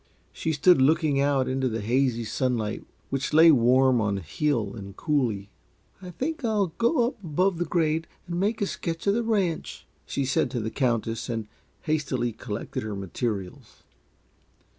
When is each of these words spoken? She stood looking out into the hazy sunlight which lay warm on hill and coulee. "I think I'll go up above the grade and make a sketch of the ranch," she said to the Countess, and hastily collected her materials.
She 0.33 0.51
stood 0.51 0.81
looking 0.81 1.19
out 1.21 1.47
into 1.47 1.69
the 1.69 1.81
hazy 1.81 2.23
sunlight 2.23 2.83
which 3.11 3.33
lay 3.33 3.51
warm 3.51 4.01
on 4.01 4.17
hill 4.17 4.73
and 4.73 4.97
coulee. 4.97 5.51
"I 6.01 6.09
think 6.09 6.43
I'll 6.43 6.73
go 6.79 7.05
up 7.05 7.23
above 7.23 7.59
the 7.59 7.65
grade 7.65 8.07
and 8.25 8.39
make 8.39 8.63
a 8.63 8.65
sketch 8.65 9.05
of 9.05 9.13
the 9.13 9.21
ranch," 9.21 9.85
she 10.07 10.25
said 10.25 10.49
to 10.49 10.59
the 10.59 10.71
Countess, 10.71 11.29
and 11.29 11.47
hastily 11.83 12.31
collected 12.33 12.81
her 12.81 12.95
materials. 12.95 13.83